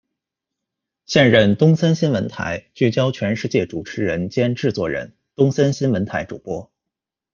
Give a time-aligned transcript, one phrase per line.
[1.05, 6.71] 现任东森新闻台《聚焦全世界》主持人兼制作人、东森新闻台主播。